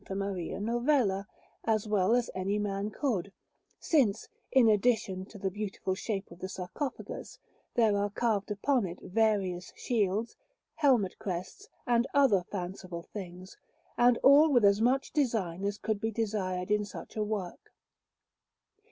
Maria 0.09 0.59
Novella, 0.59 1.27
as 1.63 1.87
well 1.87 2.15
as 2.15 2.31
any 2.33 2.57
man 2.57 2.89
could, 2.89 3.31
since, 3.79 4.27
in 4.51 4.67
addition 4.67 5.25
to 5.27 5.37
the 5.37 5.51
beautiful 5.51 5.93
shape 5.93 6.31
of 6.31 6.39
the 6.39 6.49
sarcophagus, 6.49 7.37
there 7.75 7.95
are 7.95 8.09
carved 8.09 8.49
upon 8.49 8.87
it 8.87 8.97
various 9.03 9.71
shields, 9.75 10.35
helmet 10.73 11.19
crests, 11.19 11.67
and 11.85 12.07
other 12.15 12.41
fanciful 12.51 13.03
things, 13.03 13.57
and 13.95 14.17
all 14.23 14.49
with 14.51 14.65
as 14.65 14.81
much 14.81 15.11
design 15.13 15.63
as 15.63 15.77
could 15.77 16.01
be 16.01 16.09
desired 16.09 16.71
in 16.71 16.83
such 16.83 17.15
a 17.15 17.21
work. 17.21 17.71